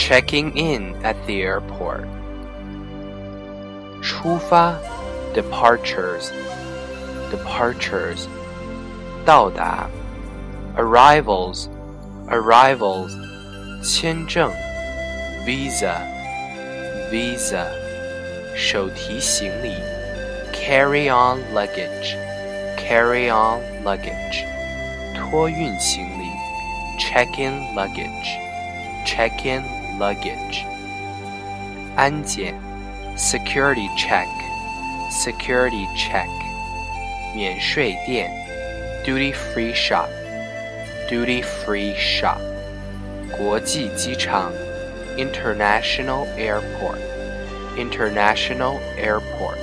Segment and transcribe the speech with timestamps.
[0.00, 2.06] checking in at the airport.
[4.02, 4.74] 出发
[5.34, 6.30] departures
[7.30, 8.26] departures
[9.24, 9.88] 到达
[10.76, 11.68] arrivals
[12.28, 13.10] arrivals
[13.82, 14.50] 签证
[15.44, 15.96] visa
[17.10, 17.66] visa
[18.54, 19.74] 手提行李
[20.52, 22.16] carry on luggage
[22.76, 24.44] carry on luggage
[25.14, 26.26] 托运行李
[26.98, 28.38] check in luggage
[29.04, 29.62] check in
[29.98, 30.64] luggage
[31.96, 32.54] 安检
[33.16, 34.26] security check
[35.10, 36.28] security check
[37.34, 38.30] 免税店
[39.04, 40.08] duty free shop
[41.08, 42.38] duty free shop
[43.36, 44.52] 国际机场
[45.16, 46.98] international airport
[47.76, 49.58] international airport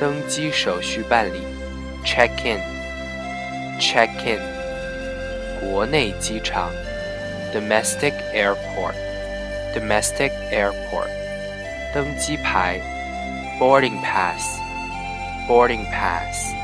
[0.00, 1.40] 登机手续办理
[2.04, 2.60] check in
[3.80, 4.40] check in
[5.60, 6.70] 国内机场
[7.52, 8.94] domestic airport
[9.74, 11.08] domestic airport
[11.92, 12.80] 登机牌
[13.58, 14.58] boarding pass
[15.48, 16.54] boarding pass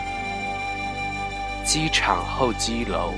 [1.65, 3.15] 机场候机楼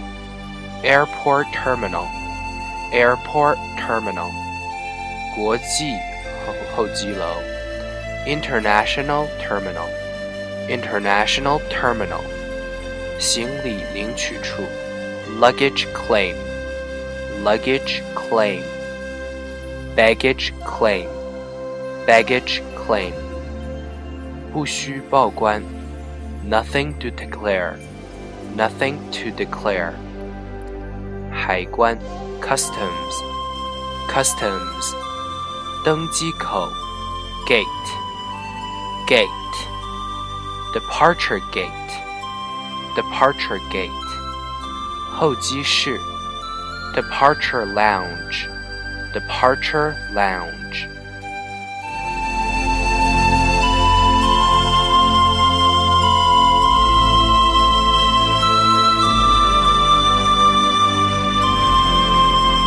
[0.83, 2.07] airport terminal
[2.93, 4.31] airport terminal
[5.35, 5.95] 国际
[6.45, 7.43] 候候机楼
[8.27, 9.89] international terminal
[10.69, 12.23] international terminal
[13.19, 14.63] 行李领取处
[15.41, 16.35] luggage claim
[17.45, 18.63] luggage claim
[19.97, 21.07] baggage claim
[22.07, 23.13] baggage claim
[24.53, 25.63] 不需报关
[26.49, 27.77] nothing to declare
[28.57, 29.93] nothing to declare
[31.31, 31.99] 海关
[32.41, 33.15] customs
[34.09, 34.95] customs
[35.85, 36.69] 登机口
[37.47, 37.67] gate
[39.09, 39.29] gate
[40.73, 41.71] departure gate
[42.95, 43.91] departure gate
[45.11, 46.01] 候机室
[46.98, 48.50] Departure lounge.
[49.14, 50.90] Departure lounge